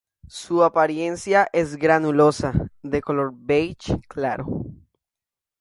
[0.31, 4.47] Su apariencia es granulosa, de color beige claro.